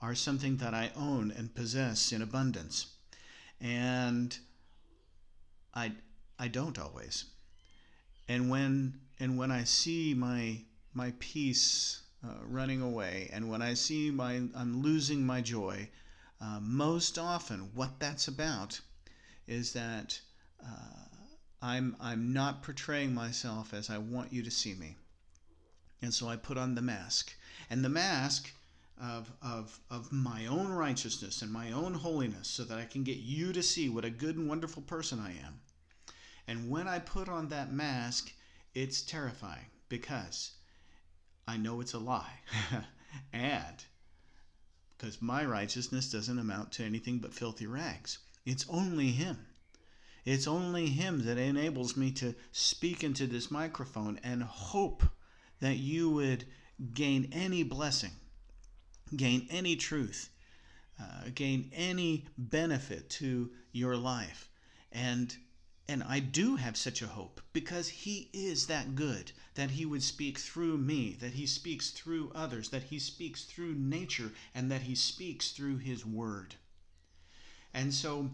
are 0.00 0.14
something 0.14 0.58
that 0.58 0.74
I 0.74 0.90
own 0.96 1.30
and 1.30 1.54
possess 1.54 2.12
in 2.12 2.22
abundance. 2.22 2.86
And 3.60 4.38
I 5.74 5.92
I 6.38 6.48
don't 6.48 6.78
always. 6.78 7.24
And 8.28 8.48
when 8.48 9.00
and 9.18 9.36
when 9.36 9.50
I 9.50 9.64
see 9.64 10.14
my 10.14 10.60
my 10.94 11.12
peace 11.18 12.02
uh, 12.24 12.34
running 12.42 12.80
away, 12.80 13.28
and 13.32 13.48
when 13.50 13.62
I 13.62 13.74
see 13.74 14.10
my 14.10 14.42
I'm 14.54 14.82
losing 14.82 15.24
my 15.26 15.40
joy, 15.40 15.90
uh, 16.40 16.60
most 16.60 17.18
often 17.18 17.70
what 17.74 17.98
that's 17.98 18.28
about 18.28 18.80
is 19.46 19.72
that 19.72 20.20
uh, 20.64 21.06
I'm 21.60 21.96
I'm 22.00 22.32
not 22.32 22.62
portraying 22.62 23.14
myself 23.14 23.74
as 23.74 23.90
I 23.90 23.98
want 23.98 24.32
you 24.32 24.42
to 24.42 24.50
see 24.50 24.74
me, 24.74 24.96
and 26.02 26.14
so 26.14 26.28
I 26.28 26.36
put 26.36 26.58
on 26.58 26.74
the 26.76 26.82
mask, 26.82 27.34
and 27.68 27.84
the 27.84 27.88
mask 27.88 28.52
of, 29.00 29.32
of, 29.42 29.78
of 29.90 30.12
my 30.12 30.46
own 30.46 30.68
righteousness 30.68 31.42
and 31.42 31.52
my 31.52 31.72
own 31.72 31.94
holiness 31.94 32.48
so 32.48 32.64
that 32.64 32.78
I 32.78 32.84
can 32.84 33.04
get 33.04 33.18
you 33.18 33.52
to 33.52 33.62
see 33.62 33.88
what 33.88 34.04
a 34.04 34.10
good 34.10 34.36
and 34.36 34.48
wonderful 34.48 34.82
person 34.82 35.20
I 35.20 35.30
am. 35.30 35.60
And 36.46 36.70
when 36.70 36.88
I 36.88 36.98
put 36.98 37.28
on 37.28 37.48
that 37.48 37.72
mask, 37.72 38.32
it's 38.74 39.02
terrifying 39.02 39.66
because 39.88 40.52
I 41.46 41.56
know 41.56 41.80
it's 41.80 41.94
a 41.94 41.98
lie. 41.98 42.40
and 43.32 43.84
because 44.96 45.22
my 45.22 45.44
righteousness 45.44 46.10
doesn't 46.10 46.38
amount 46.38 46.72
to 46.72 46.84
anything 46.84 47.18
but 47.18 47.34
filthy 47.34 47.66
rags. 47.66 48.18
It's 48.44 48.66
only 48.68 49.12
Him. 49.12 49.46
It's 50.24 50.46
only 50.46 50.86
Him 50.86 51.24
that 51.24 51.38
enables 51.38 51.96
me 51.96 52.10
to 52.12 52.34
speak 52.50 53.04
into 53.04 53.26
this 53.26 53.50
microphone 53.50 54.18
and 54.24 54.42
hope 54.42 55.04
that 55.60 55.76
you 55.76 56.10
would 56.10 56.44
gain 56.94 57.28
any 57.32 57.62
blessing, 57.62 58.12
gain 59.16 59.46
any 59.50 59.76
truth, 59.76 60.30
uh, 61.00 61.30
gain 61.34 61.70
any 61.72 62.26
benefit 62.36 63.10
to 63.10 63.50
your 63.72 63.96
life. 63.96 64.50
And 64.92 65.36
and 65.90 66.02
I 66.02 66.20
do 66.20 66.56
have 66.56 66.76
such 66.76 67.00
a 67.00 67.06
hope 67.06 67.40
because 67.54 67.88
he 67.88 68.28
is 68.34 68.66
that 68.66 68.94
good 68.94 69.32
that 69.54 69.70
he 69.70 69.86
would 69.86 70.02
speak 70.02 70.38
through 70.38 70.78
me, 70.78 71.16
that 71.18 71.32
he 71.32 71.46
speaks 71.46 71.90
through 71.90 72.30
others, 72.34 72.68
that 72.68 72.84
he 72.84 72.98
speaks 72.98 73.44
through 73.44 73.74
nature, 73.74 74.32
and 74.54 74.70
that 74.70 74.82
he 74.82 74.94
speaks 74.94 75.50
through 75.50 75.78
his 75.78 76.06
word. 76.06 76.54
And 77.74 77.92
so 77.92 78.30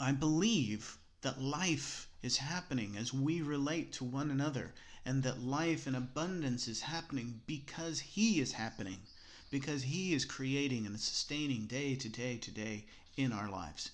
I 0.00 0.10
believe 0.10 0.98
that 1.20 1.40
life 1.40 2.08
is 2.22 2.38
happening 2.38 2.96
as 2.96 3.12
we 3.12 3.42
relate 3.42 3.92
to 3.92 4.04
one 4.04 4.30
another, 4.30 4.74
and 5.04 5.22
that 5.22 5.40
life 5.40 5.86
in 5.86 5.94
abundance 5.94 6.66
is 6.66 6.80
happening 6.80 7.42
because 7.46 8.00
he 8.00 8.40
is 8.40 8.52
happening, 8.52 8.98
because 9.54 9.84
he 9.84 10.12
is 10.12 10.24
creating 10.24 10.84
and 10.84 10.98
sustaining 10.98 11.64
day 11.66 11.94
to 11.94 12.08
day 12.08 12.36
to 12.36 12.50
day 12.50 12.84
in 13.16 13.32
our 13.32 13.48
lives. 13.48 13.92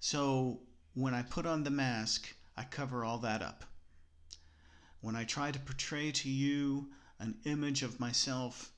So 0.00 0.58
when 0.94 1.14
I 1.14 1.22
put 1.22 1.46
on 1.46 1.62
the 1.62 1.70
mask, 1.70 2.34
I 2.56 2.64
cover 2.64 3.04
all 3.04 3.18
that 3.18 3.40
up. 3.40 3.64
When 5.00 5.14
I 5.14 5.22
try 5.22 5.52
to 5.52 5.60
portray 5.60 6.10
to 6.10 6.28
you 6.28 6.88
an 7.20 7.36
image 7.44 7.84
of 7.84 8.00
myself 8.00 8.72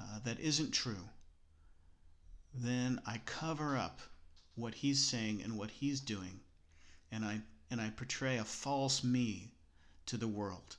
uh, 0.00 0.20
that 0.24 0.40
isn't 0.40 0.70
true, 0.70 1.10
then 2.54 2.98
I 3.06 3.18
cover 3.26 3.76
up 3.76 4.00
what 4.54 4.76
he's 4.76 5.04
saying 5.04 5.42
and 5.42 5.58
what 5.58 5.70
he's 5.70 6.00
doing, 6.00 6.40
and 7.10 7.26
I 7.26 7.42
and 7.70 7.78
I 7.78 7.90
portray 7.90 8.38
a 8.38 8.44
false 8.44 9.04
me 9.04 9.52
to 10.06 10.16
the 10.16 10.28
world. 10.28 10.76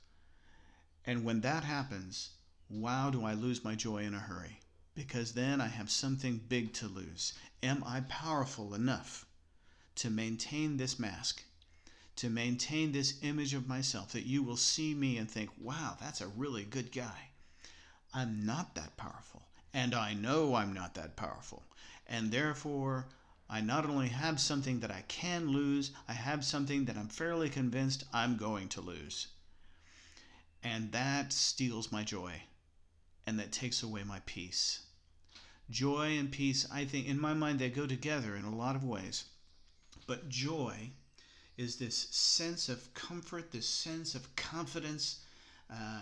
And 1.06 1.24
when 1.24 1.42
that 1.42 1.62
happens, 1.62 2.30
wow, 2.68 3.10
do 3.10 3.24
I 3.24 3.34
lose 3.34 3.62
my 3.62 3.76
joy 3.76 3.98
in 3.98 4.14
a 4.14 4.18
hurry. 4.18 4.58
Because 4.94 5.32
then 5.32 5.60
I 5.60 5.66
have 5.66 5.90
something 5.90 6.40
big 6.48 6.72
to 6.74 6.86
lose. 6.86 7.32
Am 7.62 7.82
I 7.84 8.00
powerful 8.08 8.74
enough 8.74 9.26
to 9.96 10.10
maintain 10.10 10.76
this 10.76 10.98
mask, 10.98 11.42
to 12.16 12.30
maintain 12.30 12.92
this 12.92 13.18
image 13.22 13.54
of 13.54 13.68
myself, 13.68 14.12
that 14.12 14.26
you 14.26 14.42
will 14.42 14.56
see 14.56 14.94
me 14.94 15.18
and 15.18 15.28
think, 15.28 15.50
wow, 15.60 15.96
that's 16.00 16.20
a 16.20 16.28
really 16.28 16.64
good 16.64 16.92
guy. 16.92 17.30
I'm 18.12 18.46
not 18.46 18.76
that 18.76 18.96
powerful, 18.96 19.42
and 19.72 19.94
I 19.94 20.14
know 20.14 20.54
I'm 20.54 20.72
not 20.72 20.94
that 20.94 21.16
powerful. 21.16 21.64
And 22.06 22.30
therefore, 22.30 23.08
I 23.50 23.60
not 23.60 23.86
only 23.86 24.08
have 24.08 24.40
something 24.40 24.80
that 24.80 24.92
I 24.92 25.02
can 25.08 25.48
lose, 25.48 25.90
I 26.08 26.12
have 26.12 26.44
something 26.44 26.84
that 26.84 26.96
I'm 26.96 27.08
fairly 27.08 27.48
convinced 27.48 28.04
I'm 28.12 28.36
going 28.36 28.68
to 28.68 28.80
lose. 28.80 29.28
And 30.62 30.92
that 30.92 31.32
steals 31.32 31.90
my 31.90 32.04
joy, 32.04 32.42
and 33.26 33.38
that 33.40 33.52
takes 33.52 33.82
away 33.82 34.04
my 34.04 34.20
peace. 34.24 34.83
Joy 35.70 36.18
and 36.18 36.30
peace, 36.30 36.66
I 36.70 36.84
think, 36.84 37.06
in 37.06 37.18
my 37.18 37.34
mind, 37.34 37.58
they 37.58 37.70
go 37.70 37.86
together 37.86 38.36
in 38.36 38.44
a 38.44 38.54
lot 38.54 38.76
of 38.76 38.84
ways. 38.84 39.24
But 40.06 40.28
joy 40.28 40.90
is 41.56 41.76
this 41.76 41.96
sense 42.10 42.68
of 42.68 42.92
comfort, 42.94 43.50
this 43.50 43.68
sense 43.68 44.14
of 44.14 44.34
confidence, 44.36 45.20
uh, 45.70 46.00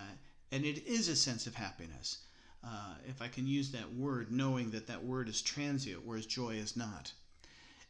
and 0.51 0.65
it 0.65 0.87
is 0.87 1.09
a 1.09 1.17
sense 1.17 1.47
of 1.47 1.55
happiness. 1.55 2.19
Uh, 2.65 2.95
if 3.09 3.21
I 3.21 3.29
can 3.29 3.47
use 3.47 3.71
that 3.73 3.95
word, 3.95 4.31
knowing 4.31 4.71
that 4.71 4.87
that 4.87 5.05
word 5.05 5.29
is 5.29 5.43
transient, 5.43 6.05
whereas 6.05 6.27
joy 6.27 6.55
is 6.55 6.77
not. 6.77 7.13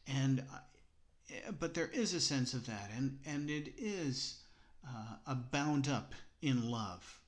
And 0.07 0.41
uh, 0.53 1.53
but 1.59 1.75
there 1.75 1.89
is 1.89 2.15
a 2.15 2.21
sense 2.21 2.53
of 2.55 2.67
that, 2.67 2.91
and 2.97 3.19
and 3.27 3.49
it 3.49 3.75
is 3.79 4.41
uh, 4.87 5.17
a 5.27 5.35
bound 5.35 5.89
up 5.89 6.15
in 6.41 6.71
love. 6.71 7.21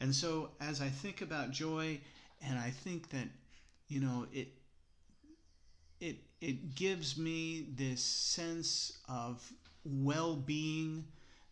And 0.00 0.14
so 0.14 0.50
as 0.60 0.80
I 0.80 0.88
think 0.88 1.22
about 1.22 1.50
joy, 1.50 2.00
and 2.40 2.58
I 2.58 2.70
think 2.70 3.10
that 3.10 3.28
you 3.92 4.00
know 4.00 4.26
it 4.32 4.48
it 6.00 6.16
it 6.40 6.74
gives 6.74 7.18
me 7.18 7.66
this 7.76 8.02
sense 8.02 8.98
of 9.08 9.52
well-being 9.84 11.04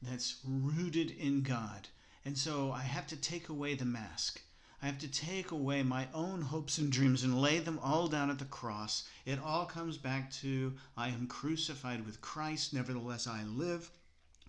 that's 0.03 0.41
rooted 0.45 1.11
in 1.11 1.43
God. 1.43 1.89
And 2.25 2.37
so 2.37 2.73
I 2.73 2.83
have 2.83 3.07
to 3.09 3.17
take 3.17 3.49
away 3.49 3.75
the 3.75 3.85
mask. 3.85 4.41
I 4.83 4.87
have 4.87 4.99
to 5.01 5.09
take 5.09 5.51
away 5.51 5.83
my 5.83 6.09
own 6.15 6.41
hopes 6.41 6.79
and 6.79 6.91
dreams 6.91 7.23
and 7.23 7.41
lay 7.41 7.59
them 7.59 7.79
all 7.83 8.09
down 8.09 8.31
at 8.31 8.39
the 8.39 8.47
cross. 8.47 9.07
It 9.27 9.39
all 9.39 9.67
comes 9.67 9.99
back 9.99 10.33
to 10.41 10.73
I 10.97 11.09
am 11.09 11.27
crucified 11.27 12.07
with 12.07 12.23
Christ, 12.23 12.73
nevertheless 12.73 13.27
I 13.27 13.45
live, 13.45 13.91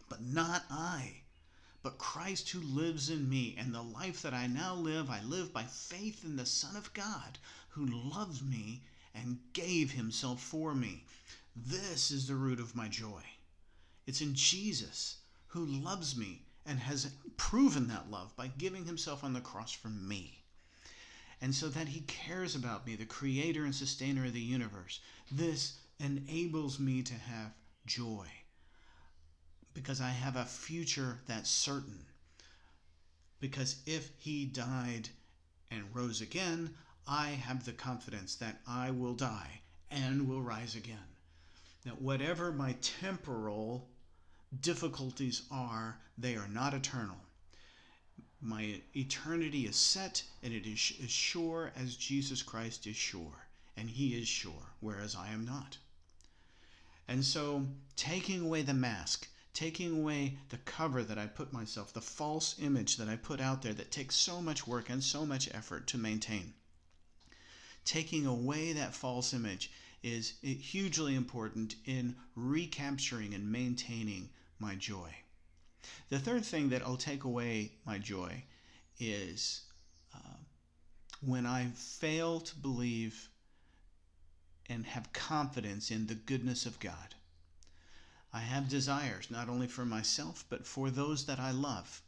but 0.09 0.21
not 0.21 0.63
I, 0.69 1.20
but 1.83 1.97
Christ 1.97 2.49
who 2.49 2.61
lives 2.61 3.09
in 3.09 3.29
me. 3.29 3.55
And 3.57 3.73
the 3.73 3.81
life 3.81 4.21
that 4.21 4.33
I 4.33 4.47
now 4.47 4.75
live, 4.75 5.09
I 5.09 5.21
live 5.23 5.51
by 5.51 5.63
faith 5.63 6.23
in 6.23 6.35
the 6.35 6.45
Son 6.45 6.75
of 6.75 6.93
God 6.93 7.39
who 7.69 7.85
loved 7.85 8.47
me 8.47 8.83
and 9.15 9.39
gave 9.53 9.91
himself 9.91 10.41
for 10.41 10.75
me. 10.75 11.05
This 11.55 12.11
is 12.11 12.27
the 12.27 12.35
root 12.35 12.59
of 12.59 12.75
my 12.75 12.87
joy. 12.87 13.23
It's 14.05 14.21
in 14.21 14.35
Jesus 14.35 15.17
who 15.47 15.65
loves 15.65 16.15
me 16.15 16.43
and 16.65 16.79
has 16.79 17.11
proven 17.37 17.87
that 17.87 18.11
love 18.11 18.35
by 18.35 18.47
giving 18.57 18.85
himself 18.85 19.23
on 19.23 19.33
the 19.33 19.41
cross 19.41 19.71
for 19.71 19.89
me. 19.89 20.43
And 21.41 21.55
so 21.55 21.69
that 21.69 21.87
he 21.87 22.01
cares 22.01 22.55
about 22.55 22.85
me, 22.85 22.95
the 22.95 23.05
creator 23.05 23.65
and 23.65 23.73
sustainer 23.73 24.25
of 24.25 24.33
the 24.33 24.39
universe. 24.39 24.99
This 25.31 25.79
enables 25.99 26.79
me 26.79 27.01
to 27.01 27.13
have 27.15 27.53
joy 27.87 28.27
because 29.73 30.01
I 30.01 30.09
have 30.09 30.35
a 30.35 30.45
future 30.45 31.19
that's 31.27 31.49
certain. 31.49 32.05
Because 33.39 33.77
if 33.85 34.11
he 34.17 34.45
died 34.45 35.09
and 35.69 35.95
rose 35.95 36.21
again, 36.21 36.75
I 37.07 37.29
have 37.29 37.65
the 37.65 37.73
confidence 37.73 38.35
that 38.35 38.61
I 38.67 38.91
will 38.91 39.13
die 39.13 39.61
and 39.89 40.27
will 40.27 40.41
rise 40.41 40.75
again. 40.75 41.15
That 41.83 42.01
whatever 42.01 42.51
my 42.51 42.73
temporal 42.81 43.89
difficulties 44.59 45.43
are, 45.49 45.99
they 46.17 46.35
are 46.35 46.47
not 46.47 46.73
eternal. 46.73 47.17
My 48.41 48.81
eternity 48.95 49.65
is 49.65 49.75
set 49.75 50.23
and 50.43 50.53
it 50.53 50.65
is 50.65 50.93
as 51.03 51.11
sure 51.11 51.71
as 51.75 51.95
Jesus 51.95 52.41
Christ 52.43 52.87
is 52.87 52.95
sure, 52.95 53.47
and 53.77 53.89
He 53.89 54.15
is 54.19 54.27
sure, 54.27 54.73
whereas 54.79 55.15
I 55.15 55.29
am 55.29 55.45
not. 55.45 55.77
And 57.07 57.25
so, 57.25 57.67
taking 57.95 58.41
away 58.41 58.61
the 58.61 58.73
mask, 58.73 59.27
taking 59.53 59.97
away 59.97 60.37
the 60.49 60.57
cover 60.57 61.03
that 61.03 61.17
I 61.17 61.27
put 61.27 61.51
myself, 61.51 61.93
the 61.93 62.01
false 62.01 62.55
image 62.59 62.97
that 62.97 63.09
I 63.09 63.15
put 63.15 63.41
out 63.41 63.61
there 63.61 63.73
that 63.73 63.91
takes 63.91 64.15
so 64.15 64.41
much 64.41 64.65
work 64.65 64.89
and 64.89 65.03
so 65.03 65.25
much 65.25 65.53
effort 65.53 65.87
to 65.87 65.97
maintain, 65.97 66.53
taking 67.83 68.25
away 68.25 68.73
that 68.73 68.95
false 68.95 69.33
image 69.33 69.71
is 70.03 70.33
hugely 70.41 71.15
important 71.15 71.75
in 71.85 72.15
recapturing 72.35 73.33
and 73.33 73.51
maintaining 73.51 74.29
my 74.57 74.75
joy. 74.75 75.13
The 76.09 76.19
third 76.19 76.45
thing 76.45 76.69
that 76.69 76.85
will 76.87 76.97
take 76.97 77.23
away 77.23 77.73
my 77.85 77.97
joy 77.97 78.43
is 78.99 79.61
uh, 80.13 80.37
when 81.21 81.45
I 81.45 81.67
fail 81.75 82.39
to 82.39 82.55
believe 82.55 83.29
and 84.69 84.85
have 84.85 85.11
confidence 85.11 85.91
in 85.91 86.07
the 86.07 86.15
goodness 86.15 86.65
of 86.65 86.79
God. 86.79 87.15
I 88.33 88.39
have 88.39 88.69
desires 88.69 89.29
not 89.29 89.49
only 89.49 89.67
for 89.67 89.83
myself, 89.83 90.45
but 90.47 90.65
for 90.65 90.89
those 90.89 91.25
that 91.25 91.39
I 91.39 91.51
love. 91.51 92.01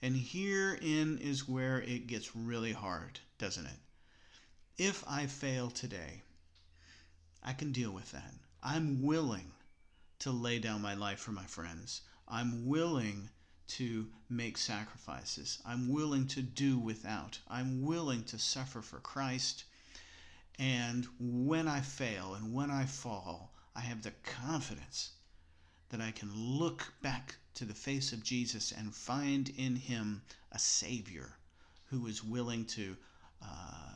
And 0.00 0.16
herein 0.16 1.18
is 1.18 1.48
where 1.48 1.82
it 1.82 2.06
gets 2.06 2.36
really 2.36 2.72
hard, 2.72 3.18
doesn't 3.38 3.66
it? 3.66 3.80
If 4.78 5.02
I 5.08 5.26
fail 5.26 5.70
today, 5.70 6.22
I 7.42 7.54
can 7.54 7.72
deal 7.72 7.90
with 7.90 8.12
that. 8.12 8.34
I'm 8.62 9.02
willing 9.02 9.52
to 10.20 10.30
lay 10.30 10.60
down 10.60 10.80
my 10.80 10.94
life 10.94 11.18
for 11.18 11.32
my 11.32 11.46
friends. 11.46 12.02
I'm 12.28 12.66
willing 12.66 13.30
to 13.66 14.08
make 14.28 14.56
sacrifices. 14.58 15.60
I'm 15.66 15.88
willing 15.88 16.28
to 16.28 16.42
do 16.42 16.78
without. 16.78 17.40
I'm 17.48 17.82
willing 17.82 18.22
to 18.24 18.38
suffer 18.38 18.80
for 18.80 19.00
Christ. 19.00 19.64
And 20.56 21.08
when 21.18 21.66
I 21.66 21.80
fail 21.80 22.34
and 22.34 22.54
when 22.54 22.70
I 22.70 22.86
fall, 22.86 23.52
I 23.74 23.80
have 23.80 24.02
the 24.02 24.12
confidence 24.22 25.10
that 25.94 26.02
I 26.02 26.10
can 26.10 26.34
look 26.34 26.92
back 27.02 27.36
to 27.54 27.64
the 27.64 27.72
face 27.72 28.12
of 28.12 28.24
Jesus 28.24 28.72
and 28.72 28.92
find 28.92 29.48
in 29.50 29.76
him 29.76 30.22
a 30.50 30.58
Savior 30.58 31.36
who 31.84 32.08
is 32.08 32.24
willing 32.24 32.64
to 32.64 32.96
uh, 33.40 33.92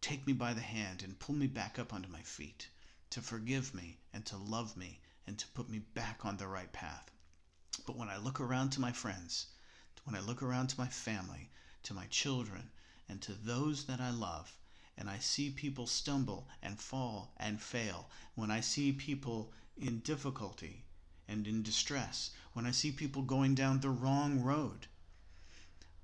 take 0.00 0.24
me 0.24 0.32
by 0.32 0.54
the 0.54 0.60
hand 0.60 1.02
and 1.02 1.18
pull 1.18 1.34
me 1.34 1.48
back 1.48 1.80
up 1.80 1.92
onto 1.92 2.08
my 2.08 2.20
feet, 2.20 2.68
to 3.10 3.20
forgive 3.20 3.74
me 3.74 3.98
and 4.12 4.24
to 4.26 4.36
love 4.36 4.76
me 4.76 5.00
and 5.26 5.36
to 5.36 5.48
put 5.48 5.68
me 5.68 5.80
back 5.80 6.24
on 6.24 6.36
the 6.36 6.46
right 6.46 6.72
path. 6.72 7.10
But 7.88 7.96
when 7.96 8.08
I 8.08 8.18
look 8.18 8.38
around 8.38 8.70
to 8.70 8.80
my 8.80 8.92
friends, 8.92 9.46
when 10.04 10.14
I 10.14 10.20
look 10.20 10.44
around 10.44 10.68
to 10.68 10.78
my 10.78 10.86
family, 10.86 11.50
to 11.82 11.92
my 11.92 12.06
children, 12.06 12.70
and 13.08 13.20
to 13.22 13.32
those 13.32 13.86
that 13.86 14.00
I 14.00 14.12
love, 14.12 14.56
and 14.96 15.10
I 15.10 15.18
see 15.18 15.50
people 15.50 15.88
stumble 15.88 16.48
and 16.62 16.78
fall 16.78 17.34
and 17.36 17.60
fail, 17.60 18.10
when 18.36 18.52
I 18.52 18.60
see 18.60 18.92
people 18.92 19.52
in 19.76 19.98
difficulty 19.98 20.83
and 21.28 21.46
in 21.46 21.62
distress, 21.62 22.30
when 22.52 22.66
I 22.66 22.70
see 22.70 22.92
people 22.92 23.22
going 23.22 23.54
down 23.54 23.80
the 23.80 23.90
wrong 23.90 24.40
road, 24.40 24.86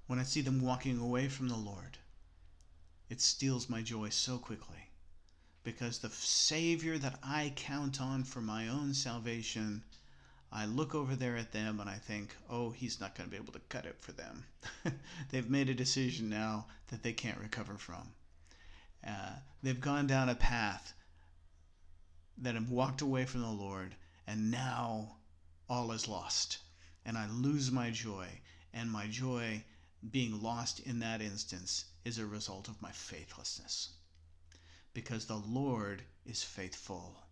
when 0.07 0.19
I 0.19 0.25
see 0.25 0.41
them 0.41 0.61
walking 0.61 0.99
away 0.99 1.29
from 1.29 1.49
the 1.49 1.57
Lord, 1.57 1.99
it 3.09 3.21
steals 3.21 3.69
my 3.69 3.83
joy 3.83 4.09
so 4.09 4.39
quickly. 4.39 4.91
Because 5.63 5.99
the 5.99 6.11
Savior 6.11 6.97
that 6.99 7.19
I 7.23 7.53
count 7.55 8.01
on 8.01 8.25
for 8.25 8.41
my 8.41 8.69
own 8.69 8.95
salvation, 8.95 9.85
I 10.51 10.65
look 10.67 10.95
over 10.95 11.15
there 11.15 11.37
at 11.37 11.53
them 11.53 11.81
and 11.81 11.89
I 11.89 11.99
think, 11.99 12.35
oh, 12.49 12.71
he's 12.71 13.01
not 13.01 13.15
going 13.15 13.29
to 13.29 13.31
be 13.31 13.41
able 13.41 13.53
to 13.53 13.61
cut 13.69 13.87
it 13.87 14.01
for 14.01 14.13
them. 14.13 14.47
They've 15.31 15.51
made 15.51 15.69
a 15.69 15.75
decision 15.75 16.29
now 16.29 16.67
that 16.89 17.03
they 17.03 17.13
can't 17.13 17.39
recover 17.39 17.79
from. 17.79 18.13
Uh, 19.07 19.37
they've 19.63 19.81
gone 19.81 20.07
down 20.07 20.29
a 20.29 20.35
path 20.35 20.95
that 22.39 22.55
have 22.55 22.71
walked 22.71 23.01
away 23.01 23.25
from 23.25 23.43
the 23.43 23.49
Lord, 23.49 23.95
and 24.31 24.49
now 24.49 25.17
all 25.69 25.91
is 25.91 26.07
lost. 26.07 26.59
And 27.05 27.19
I 27.19 27.29
lose 27.29 27.73
my 27.73 27.91
joy, 27.91 28.29
and 28.73 28.89
my 28.89 29.09
joy 29.09 29.65
being 30.09 30.41
lost 30.41 30.79
in 30.79 31.01
that 31.01 31.21
instance 31.21 31.87
is 32.05 32.17
a 32.17 32.27
result 32.27 32.69
of 32.69 32.81
my 32.81 32.93
faithlessness. 32.93 33.89
Because 34.95 35.27
the 35.27 35.43
Lord 35.49 36.05
is 36.25 36.45
faithful. 36.45 37.25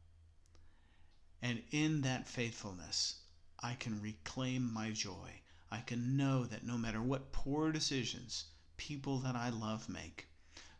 And 1.40 1.62
in 1.70 2.00
that 2.00 2.26
faithfulness, 2.26 3.20
I 3.60 3.74
can 3.74 4.02
reclaim 4.02 4.72
my 4.72 4.90
joy. 4.90 5.42
I 5.70 5.82
can 5.82 6.16
know 6.16 6.46
that 6.46 6.66
no 6.66 6.76
matter 6.76 7.00
what 7.00 7.30
poor 7.30 7.70
decisions 7.70 8.46
people 8.76 9.20
that 9.20 9.36
I 9.36 9.50
love 9.50 9.88
make, 9.88 10.26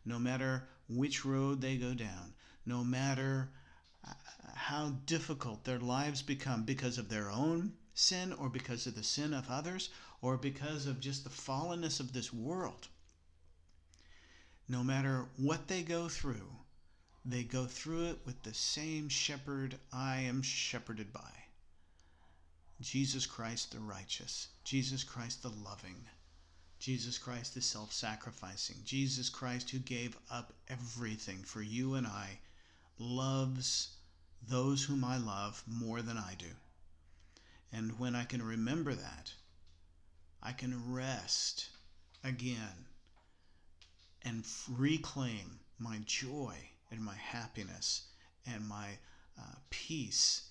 no 0.04 0.18
matter 0.18 0.68
which 0.88 1.24
road 1.24 1.60
they 1.60 1.76
go 1.76 1.94
down, 1.94 2.34
no 2.66 2.82
matter 2.82 3.50
how 4.54 4.90
difficult 5.06 5.64
their 5.64 5.78
lives 5.78 6.22
become 6.22 6.64
because 6.64 6.98
of 6.98 7.08
their 7.08 7.30
own 7.30 7.72
sin 7.94 8.32
or 8.32 8.48
because 8.48 8.86
of 8.86 8.94
the 8.94 9.02
sin 9.02 9.34
of 9.34 9.50
others 9.50 9.90
or 10.20 10.36
because 10.36 10.86
of 10.86 11.00
just 11.00 11.24
the 11.24 11.30
fallenness 11.30 12.00
of 12.00 12.12
this 12.12 12.32
world, 12.32 12.88
no 14.68 14.84
matter 14.84 15.26
what 15.36 15.68
they 15.68 15.82
go 15.82 16.08
through, 16.08 16.50
they 17.24 17.42
go 17.42 17.66
through 17.66 18.06
it 18.06 18.18
with 18.24 18.42
the 18.42 18.54
same 18.54 19.08
shepherd 19.08 19.78
I 19.92 20.20
am 20.20 20.42
shepherded 20.42 21.12
by. 21.12 21.44
Jesus 22.80 23.26
Christ 23.26 23.72
the 23.72 23.80
righteous, 23.80 24.48
Jesus 24.64 25.02
Christ 25.02 25.42
the 25.42 25.50
loving, 25.50 26.04
Jesus 26.78 27.18
Christ 27.18 27.54
the 27.54 27.60
self 27.60 27.92
sacrificing, 27.92 28.76
Jesus 28.84 29.28
Christ 29.28 29.70
who 29.70 29.80
gave 29.80 30.16
up 30.30 30.52
everything 30.68 31.38
for 31.38 31.60
you 31.60 31.94
and 31.94 32.06
I, 32.06 32.38
loves 32.98 33.97
those 34.46 34.84
whom 34.84 35.04
I 35.04 35.16
love 35.16 35.62
more 35.66 36.02
than 36.02 36.16
I 36.16 36.34
do. 36.38 36.54
And 37.72 37.98
when 37.98 38.14
I 38.14 38.24
can 38.24 38.42
remember 38.42 38.94
that, 38.94 39.32
I 40.42 40.52
can 40.52 40.92
rest 40.92 41.68
again 42.24 42.86
and 44.22 44.44
reclaim 44.68 45.60
my 45.78 46.00
joy 46.04 46.54
and 46.90 47.04
my 47.04 47.14
happiness 47.14 48.06
and 48.46 48.66
my 48.66 48.98
uh, 49.38 49.56
peace. 49.70 50.48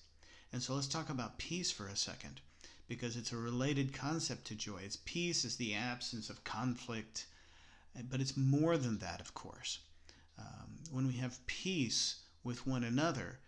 And 0.54 0.62
so 0.62 0.76
let's 0.76 0.88
talk 0.88 1.10
about 1.10 1.38
peace 1.38 1.72
for 1.72 1.88
a 1.88 1.96
second 1.96 2.42
because 2.88 3.18
it's 3.18 3.34
a 3.34 3.38
related 3.38 3.94
concept 3.94 4.46
to 4.46 4.56
joy. 4.56 4.80
It's 4.84 5.00
peace 5.06 5.44
is 5.44 5.58
the 5.58 5.74
absence 5.74 6.30
of 6.30 6.44
conflict, 6.44 7.26
but 8.10 8.22
it's 8.22 8.38
more 8.38 8.78
than 8.78 9.00
that, 9.00 9.20
of 9.20 9.34
course. 9.34 9.80
Um, 10.40 10.80
when 10.92 11.08
we 11.08 11.14
have 11.14 11.46
peace 11.48 12.18
with 12.44 12.66
one 12.66 12.84
another, 12.84 13.40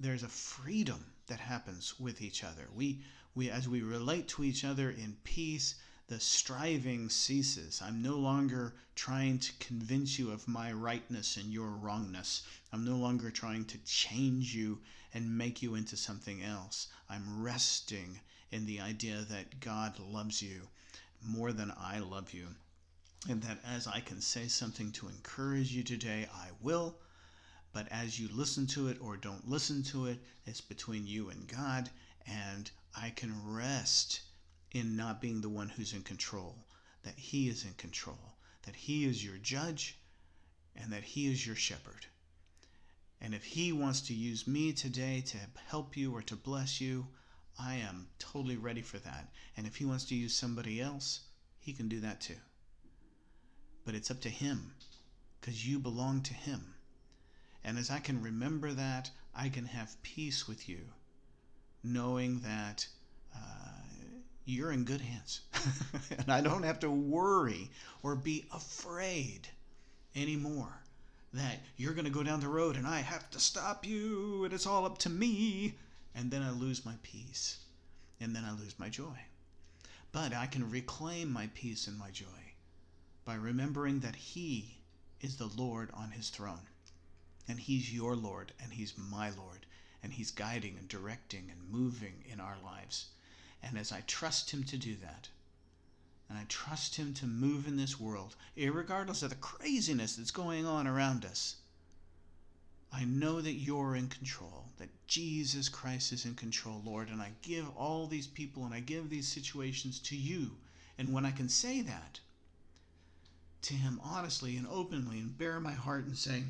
there's 0.00 0.22
a 0.22 0.28
freedom 0.28 1.04
that 1.26 1.40
happens 1.40 1.98
with 1.98 2.22
each 2.22 2.44
other. 2.44 2.68
We, 2.74 3.00
we, 3.34 3.50
as 3.50 3.68
we 3.68 3.82
relate 3.82 4.28
to 4.28 4.44
each 4.44 4.64
other 4.64 4.90
in 4.90 5.16
peace, 5.24 5.74
the 6.08 6.20
striving 6.20 7.10
ceases. 7.10 7.82
I'm 7.84 8.00
no 8.00 8.16
longer 8.16 8.74
trying 8.94 9.38
to 9.40 9.52
convince 9.60 10.18
you 10.18 10.30
of 10.30 10.48
my 10.48 10.72
rightness 10.72 11.36
and 11.36 11.52
your 11.52 11.68
wrongness. 11.68 12.42
I'm 12.72 12.84
no 12.84 12.96
longer 12.96 13.30
trying 13.30 13.66
to 13.66 13.78
change 13.84 14.54
you 14.54 14.80
and 15.12 15.36
make 15.36 15.62
you 15.62 15.74
into 15.74 15.96
something 15.96 16.42
else. 16.42 16.88
I'm 17.10 17.42
resting 17.42 18.20
in 18.50 18.64
the 18.64 18.80
idea 18.80 19.26
that 19.28 19.60
God 19.60 19.98
loves 19.98 20.40
you 20.40 20.68
more 21.22 21.52
than 21.52 21.72
I 21.78 21.98
love 21.98 22.32
you. 22.32 22.46
And 23.28 23.42
that 23.42 23.58
as 23.64 23.86
I 23.86 24.00
can 24.00 24.20
say 24.20 24.46
something 24.48 24.92
to 24.92 25.08
encourage 25.08 25.72
you 25.72 25.82
today, 25.82 26.26
I 26.32 26.48
will. 26.62 26.96
But 27.72 27.88
as 27.92 28.18
you 28.18 28.28
listen 28.32 28.66
to 28.68 28.88
it 28.88 28.98
or 29.00 29.16
don't 29.16 29.48
listen 29.48 29.82
to 29.84 30.06
it, 30.06 30.18
it's 30.46 30.60
between 30.60 31.06
you 31.06 31.28
and 31.30 31.46
God. 31.46 31.90
And 32.26 32.70
I 32.96 33.10
can 33.10 33.32
rest 33.44 34.20
in 34.72 34.96
not 34.96 35.20
being 35.20 35.40
the 35.40 35.48
one 35.48 35.68
who's 35.68 35.92
in 35.92 36.02
control, 36.02 36.66
that 37.02 37.18
He 37.18 37.48
is 37.48 37.64
in 37.64 37.74
control, 37.74 38.36
that 38.62 38.76
He 38.76 39.04
is 39.04 39.24
your 39.24 39.38
judge, 39.38 39.98
and 40.76 40.92
that 40.92 41.04
He 41.04 41.30
is 41.30 41.46
your 41.46 41.56
shepherd. 41.56 42.06
And 43.20 43.34
if 43.34 43.44
He 43.44 43.72
wants 43.72 44.00
to 44.02 44.14
use 44.14 44.46
me 44.46 44.72
today 44.72 45.22
to 45.26 45.38
help 45.66 45.96
you 45.96 46.14
or 46.14 46.22
to 46.22 46.36
bless 46.36 46.80
you, 46.80 47.06
I 47.58 47.74
am 47.76 48.08
totally 48.18 48.56
ready 48.56 48.82
for 48.82 48.98
that. 48.98 49.32
And 49.56 49.66
if 49.66 49.76
He 49.76 49.84
wants 49.84 50.04
to 50.06 50.14
use 50.14 50.34
somebody 50.34 50.80
else, 50.80 51.20
He 51.58 51.72
can 51.72 51.88
do 51.88 52.00
that 52.00 52.20
too. 52.20 52.36
But 53.84 53.94
it's 53.94 54.10
up 54.10 54.20
to 54.20 54.28
Him 54.28 54.74
because 55.40 55.66
you 55.66 55.78
belong 55.78 56.22
to 56.22 56.34
Him. 56.34 56.74
And 57.64 57.78
as 57.78 57.90
I 57.90 57.98
can 57.98 58.22
remember 58.22 58.72
that, 58.72 59.10
I 59.34 59.48
can 59.48 59.66
have 59.66 60.02
peace 60.02 60.48
with 60.48 60.68
you, 60.68 60.80
knowing 61.82 62.40
that 62.40 62.86
uh, 63.34 63.38
you're 64.44 64.72
in 64.72 64.84
good 64.84 65.00
hands. 65.00 65.42
and 66.18 66.30
I 66.30 66.40
don't 66.40 66.62
have 66.62 66.80
to 66.80 66.90
worry 66.90 67.70
or 68.02 68.14
be 68.14 68.46
afraid 68.52 69.48
anymore 70.16 70.80
that 71.32 71.58
you're 71.76 71.92
going 71.92 72.06
to 72.06 72.10
go 72.10 72.22
down 72.22 72.40
the 72.40 72.48
road 72.48 72.76
and 72.76 72.86
I 72.86 73.00
have 73.00 73.30
to 73.30 73.40
stop 73.40 73.86
you 73.86 74.44
and 74.44 74.54
it's 74.54 74.66
all 74.66 74.86
up 74.86 74.98
to 74.98 75.10
me. 75.10 75.74
And 76.14 76.30
then 76.30 76.42
I 76.42 76.50
lose 76.50 76.84
my 76.84 76.94
peace 77.02 77.58
and 78.20 78.34
then 78.34 78.44
I 78.44 78.52
lose 78.52 78.74
my 78.78 78.88
joy. 78.88 79.18
But 80.10 80.32
I 80.34 80.46
can 80.46 80.70
reclaim 80.70 81.30
my 81.30 81.50
peace 81.54 81.86
and 81.86 81.98
my 81.98 82.10
joy 82.10 82.26
by 83.24 83.34
remembering 83.34 84.00
that 84.00 84.16
He 84.16 84.78
is 85.20 85.36
the 85.36 85.50
Lord 85.56 85.90
on 85.92 86.10
His 86.10 86.30
throne. 86.30 86.66
And 87.48 87.58
He's 87.58 87.92
your 87.92 88.14
Lord 88.14 88.52
and 88.62 88.72
He's 88.72 88.96
my 88.96 89.30
Lord. 89.30 89.66
And 90.02 90.12
He's 90.12 90.30
guiding 90.30 90.76
and 90.78 90.86
directing 90.88 91.50
and 91.50 91.70
moving 91.70 92.24
in 92.30 92.40
our 92.40 92.58
lives. 92.62 93.06
And 93.62 93.76
as 93.76 93.90
I 93.90 94.02
trust 94.02 94.50
Him 94.50 94.62
to 94.64 94.76
do 94.76 94.94
that, 94.96 95.28
and 96.28 96.38
I 96.38 96.44
trust 96.48 96.96
Him 96.96 97.14
to 97.14 97.26
move 97.26 97.66
in 97.66 97.76
this 97.76 97.98
world, 97.98 98.36
regardless 98.56 99.22
of 99.22 99.30
the 99.30 99.36
craziness 99.36 100.16
that's 100.16 100.30
going 100.30 100.66
on 100.66 100.86
around 100.86 101.24
us, 101.24 101.56
I 102.92 103.04
know 103.04 103.40
that 103.40 103.52
you're 103.52 103.96
in 103.96 104.08
control, 104.08 104.66
that 104.78 105.06
Jesus 105.06 105.68
Christ 105.68 106.12
is 106.12 106.24
in 106.24 106.34
control, 106.34 106.82
Lord, 106.84 107.08
and 107.08 107.20
I 107.20 107.32
give 107.42 107.68
all 107.76 108.06
these 108.06 108.26
people 108.26 108.64
and 108.64 108.72
I 108.74 108.80
give 108.80 109.10
these 109.10 109.28
situations 109.28 109.98
to 110.00 110.16
you. 110.16 110.52
And 110.96 111.12
when 111.12 111.26
I 111.26 111.30
can 111.30 111.48
say 111.48 111.80
that 111.82 112.20
to 113.62 113.74
Him 113.74 114.00
honestly 114.02 114.56
and 114.56 114.66
openly 114.68 115.18
and 115.18 115.36
bare 115.36 115.60
my 115.60 115.72
heart 115.72 116.04
and 116.04 116.16
say, 116.16 116.44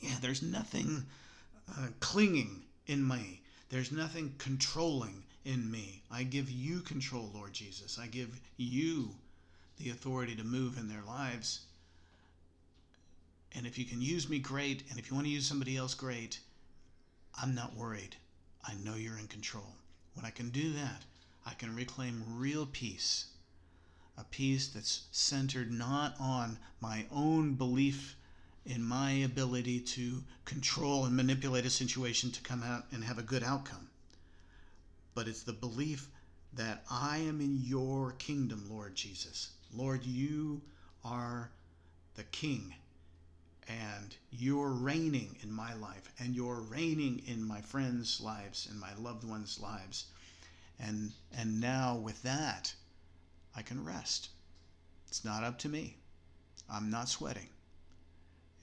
yeah, 0.00 0.16
there's 0.20 0.42
nothing 0.42 1.04
uh, 1.70 1.88
clinging 2.00 2.64
in 2.86 3.06
me, 3.06 3.42
there's 3.70 3.90
nothing 3.90 4.34
controlling 4.38 5.24
in 5.44 5.70
me. 5.70 6.02
I 6.10 6.24
give 6.24 6.50
you 6.50 6.80
control, 6.80 7.30
Lord 7.32 7.52
Jesus. 7.52 7.98
I 7.98 8.06
give 8.06 8.40
you 8.56 9.10
the 9.78 9.90
authority 9.90 10.34
to 10.36 10.44
move 10.44 10.78
in 10.78 10.88
their 10.88 11.02
lives. 11.06 11.60
And 13.54 13.66
if 13.66 13.78
you 13.78 13.84
can 13.84 14.02
use 14.02 14.28
me, 14.28 14.38
great. 14.38 14.82
And 14.90 14.98
if 14.98 15.08
you 15.08 15.14
want 15.14 15.26
to 15.26 15.32
use 15.32 15.46
somebody 15.46 15.76
else, 15.76 15.94
great. 15.94 16.40
I'm 17.40 17.54
not 17.54 17.76
worried. 17.76 18.16
I 18.64 18.74
know 18.74 18.96
you're 18.96 19.18
in 19.18 19.28
control. 19.28 19.76
When 20.14 20.24
I 20.24 20.30
can 20.30 20.50
do 20.50 20.72
that, 20.72 21.02
I 21.44 21.54
can 21.54 21.74
reclaim 21.74 22.24
real 22.28 22.66
peace. 22.66 23.26
A 24.18 24.24
peace 24.24 24.68
that's 24.68 25.02
centered 25.12 25.70
not 25.70 26.16
on 26.18 26.58
my 26.80 27.06
own 27.10 27.54
belief 27.54 28.16
in 28.66 28.82
my 28.82 29.10
ability 29.10 29.80
to 29.80 30.22
control 30.44 31.04
and 31.04 31.16
manipulate 31.16 31.64
a 31.64 31.70
situation 31.70 32.30
to 32.32 32.42
come 32.42 32.62
out 32.62 32.84
and 32.92 33.04
have 33.04 33.18
a 33.18 33.22
good 33.22 33.42
outcome 33.42 33.88
but 35.16 35.26
it's 35.26 35.44
the 35.44 35.52
belief 35.54 36.10
that 36.52 36.84
I 36.90 37.16
am 37.18 37.40
in 37.40 37.56
your 37.64 38.12
kingdom, 38.12 38.66
Lord 38.68 38.94
Jesus. 38.94 39.48
Lord, 39.74 40.04
you 40.04 40.60
are 41.02 41.50
the 42.16 42.24
king 42.24 42.74
and 43.66 44.14
you're 44.30 44.70
reigning 44.70 45.38
in 45.42 45.50
my 45.50 45.72
life 45.74 46.12
and 46.18 46.34
you're 46.34 46.60
reigning 46.60 47.22
in 47.26 47.42
my 47.42 47.62
friends' 47.62 48.20
lives 48.20 48.68
and 48.70 48.78
my 48.78 48.94
loved 48.98 49.24
ones' 49.24 49.58
lives. 49.58 50.04
And 50.78 51.12
and 51.36 51.62
now 51.62 51.96
with 51.96 52.22
that, 52.22 52.74
I 53.56 53.62
can 53.62 53.82
rest. 53.82 54.28
It's 55.08 55.24
not 55.24 55.44
up 55.44 55.58
to 55.60 55.68
me. 55.70 55.96
I'm 56.70 56.90
not 56.90 57.08
sweating. 57.08 57.48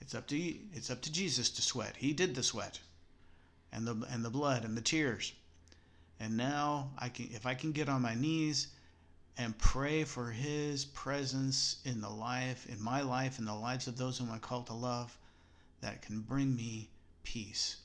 It's 0.00 0.14
up 0.14 0.26
to 0.28 0.36
it's 0.36 0.90
up 0.90 1.00
to 1.02 1.12
Jesus 1.12 1.50
to 1.50 1.62
sweat. 1.62 1.96
He 1.96 2.12
did 2.12 2.34
the 2.34 2.42
sweat 2.42 2.80
and 3.72 3.86
the 3.86 4.06
and 4.10 4.24
the 4.24 4.30
blood 4.30 4.64
and 4.64 4.76
the 4.76 4.82
tears. 4.82 5.32
And 6.20 6.36
now 6.36 6.90
I 6.98 7.08
can 7.08 7.28
if 7.32 7.46
I 7.46 7.54
can 7.54 7.72
get 7.72 7.88
on 7.88 8.02
my 8.02 8.14
knees 8.14 8.68
and 9.36 9.58
pray 9.58 10.04
for 10.04 10.30
his 10.30 10.84
presence 10.84 11.76
in 11.84 12.00
the 12.00 12.10
life 12.10 12.66
in 12.66 12.80
my 12.82 13.00
life 13.00 13.38
in 13.38 13.44
the 13.44 13.54
lives 13.54 13.88
of 13.88 13.96
those 13.96 14.18
whom 14.18 14.30
I 14.30 14.38
call 14.38 14.62
to 14.64 14.74
love 14.74 15.18
that 15.80 16.02
can 16.02 16.20
bring 16.20 16.54
me 16.54 16.88
peace 17.24 17.76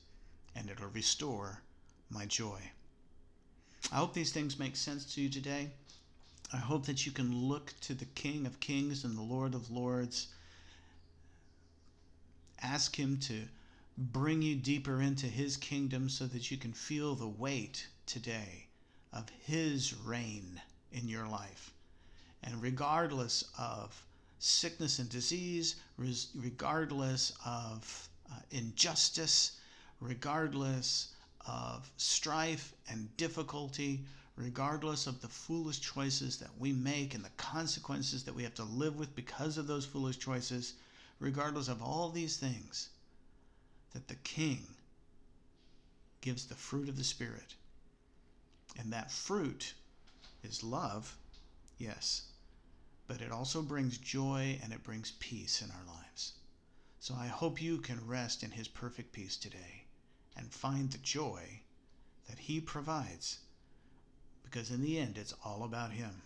and 0.54 0.70
it'll 0.70 0.88
restore 0.88 1.62
my 2.08 2.26
joy. 2.26 2.60
I 3.92 3.96
hope 3.96 4.14
these 4.14 4.32
things 4.32 4.58
make 4.58 4.76
sense 4.76 5.14
to 5.14 5.20
you 5.20 5.28
today. 5.28 5.70
I 6.52 6.58
hope 6.58 6.86
that 6.86 7.06
you 7.06 7.12
can 7.12 7.34
look 7.34 7.74
to 7.82 7.94
the 7.94 8.04
King 8.04 8.46
of 8.46 8.60
Kings 8.60 9.04
and 9.04 9.16
the 9.16 9.22
Lord 9.22 9.54
of 9.54 9.70
Lords 9.70 10.28
Ask 12.62 12.96
Him 12.96 13.18
to 13.20 13.48
bring 13.96 14.42
you 14.42 14.56
deeper 14.56 15.00
into 15.00 15.26
His 15.26 15.56
kingdom 15.56 16.08
so 16.08 16.26
that 16.26 16.50
you 16.50 16.56
can 16.56 16.72
feel 16.72 17.14
the 17.14 17.28
weight 17.28 17.86
today 18.06 18.66
of 19.12 19.28
His 19.28 19.94
reign 19.94 20.60
in 20.92 21.08
your 21.08 21.26
life. 21.26 21.72
And 22.42 22.62
regardless 22.62 23.44
of 23.58 24.04
sickness 24.38 24.98
and 24.98 25.08
disease, 25.08 25.76
regardless 25.96 27.32
of 27.44 28.08
uh, 28.30 28.36
injustice, 28.50 29.58
regardless 30.00 31.08
of 31.46 31.90
strife 31.96 32.74
and 32.88 33.14
difficulty, 33.16 34.04
regardless 34.36 35.06
of 35.06 35.20
the 35.20 35.28
foolish 35.28 35.80
choices 35.80 36.38
that 36.38 36.50
we 36.58 36.72
make 36.72 37.14
and 37.14 37.24
the 37.24 37.30
consequences 37.36 38.24
that 38.24 38.34
we 38.34 38.42
have 38.42 38.54
to 38.54 38.64
live 38.64 38.98
with 38.98 39.14
because 39.14 39.58
of 39.58 39.66
those 39.66 39.84
foolish 39.84 40.18
choices, 40.18 40.74
regardless 41.20 41.68
of 41.68 41.82
all 41.82 42.08
these 42.08 42.38
things, 42.38 42.88
that 43.92 44.08
the 44.08 44.16
King 44.16 44.66
gives 46.20 46.46
the 46.46 46.54
fruit 46.54 46.88
of 46.88 46.96
the 46.96 47.04
Spirit. 47.04 47.54
And 48.78 48.92
that 48.92 49.10
fruit 49.10 49.74
is 50.42 50.64
love, 50.64 51.16
yes, 51.78 52.22
but 53.06 53.20
it 53.20 53.30
also 53.30 53.62
brings 53.62 53.98
joy 53.98 54.58
and 54.62 54.72
it 54.72 54.82
brings 54.82 55.12
peace 55.18 55.62
in 55.62 55.70
our 55.70 55.94
lives. 55.94 56.32
So 57.00 57.14
I 57.14 57.26
hope 57.26 57.60
you 57.60 57.78
can 57.78 58.06
rest 58.06 58.42
in 58.42 58.50
His 58.50 58.68
perfect 58.68 59.12
peace 59.12 59.36
today 59.36 59.84
and 60.36 60.52
find 60.52 60.90
the 60.90 60.98
joy 60.98 61.60
that 62.28 62.38
He 62.38 62.60
provides, 62.60 63.38
because 64.42 64.70
in 64.70 64.80
the 64.80 64.98
end, 64.98 65.18
it's 65.18 65.34
all 65.44 65.64
about 65.64 65.92
Him. 65.92 66.22